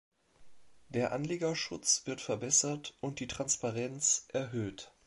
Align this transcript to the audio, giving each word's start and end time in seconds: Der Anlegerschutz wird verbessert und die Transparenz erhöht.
Der 0.89 1.11
Anlegerschutz 1.11 2.07
wird 2.07 2.21
verbessert 2.21 2.97
und 3.01 3.19
die 3.19 3.27
Transparenz 3.27 4.25
erhöht. 4.29 4.91